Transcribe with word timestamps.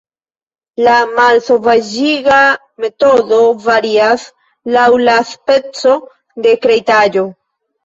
La 0.85 0.93
malsovaĝiga 1.19 2.39
metodo 2.87 3.39
varias 3.67 4.25
laŭ 4.79 4.89
la 5.05 5.21
speco 5.35 5.97
de 6.49 6.59
kreitaĵo. 6.67 7.29